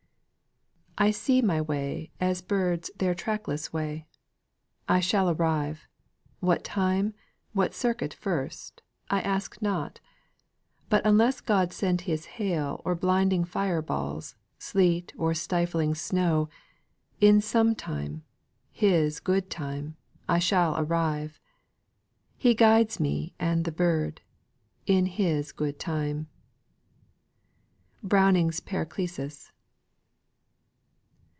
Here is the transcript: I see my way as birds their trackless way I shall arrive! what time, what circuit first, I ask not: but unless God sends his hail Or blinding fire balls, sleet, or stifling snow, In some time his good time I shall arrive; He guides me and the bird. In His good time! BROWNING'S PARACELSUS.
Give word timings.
I 0.97 1.09
see 1.09 1.41
my 1.41 1.59
way 1.59 2.11
as 2.19 2.43
birds 2.43 2.91
their 2.95 3.15
trackless 3.15 3.73
way 3.73 4.05
I 4.87 4.99
shall 4.99 5.31
arrive! 5.31 5.87
what 6.41 6.63
time, 6.63 7.15
what 7.53 7.73
circuit 7.73 8.13
first, 8.13 8.83
I 9.09 9.19
ask 9.21 9.59
not: 9.63 9.99
but 10.89 11.03
unless 11.03 11.41
God 11.41 11.73
sends 11.73 12.03
his 12.03 12.25
hail 12.37 12.83
Or 12.85 12.93
blinding 12.93 13.45
fire 13.45 13.81
balls, 13.81 14.35
sleet, 14.59 15.11
or 15.17 15.33
stifling 15.33 15.95
snow, 15.95 16.49
In 17.19 17.41
some 17.41 17.73
time 17.73 18.23
his 18.71 19.19
good 19.19 19.49
time 19.49 19.97
I 20.29 20.37
shall 20.37 20.77
arrive; 20.77 21.39
He 22.37 22.53
guides 22.53 22.99
me 22.99 23.33
and 23.39 23.65
the 23.65 23.71
bird. 23.71 24.21
In 24.85 25.07
His 25.07 25.51
good 25.51 25.79
time! 25.79 26.27
BROWNING'S 28.03 28.59
PARACELSUS. 28.59 29.51